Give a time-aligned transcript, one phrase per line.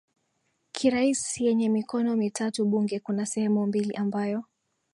[0.71, 4.43] kiraisi yenye mikono mitatu Bunge kuna sehemu mbili ambayo